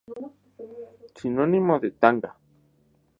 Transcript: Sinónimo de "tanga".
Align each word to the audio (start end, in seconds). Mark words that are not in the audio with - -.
Sinónimo 1.19 1.79
de 1.79 1.91
"tanga". 1.91 2.35